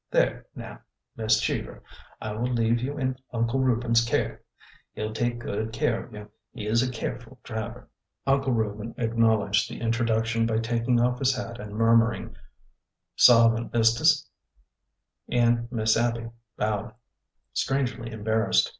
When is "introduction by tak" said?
9.79-10.87